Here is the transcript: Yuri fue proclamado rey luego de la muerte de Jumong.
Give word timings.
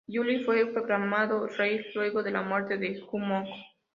Yuri 0.07 0.43
fue 0.45 0.65
proclamado 0.73 1.45
rey 1.45 1.85
luego 1.93 2.23
de 2.23 2.31
la 2.31 2.41
muerte 2.41 2.75
de 2.79 2.99
Jumong. 3.01 3.45